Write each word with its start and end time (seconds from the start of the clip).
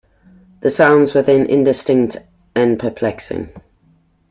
The 0.61 0.71
sounds 0.71 1.13
within 1.13 1.45
indistinct 1.45 2.17
and 2.55 2.79
perplexing. 2.79 3.49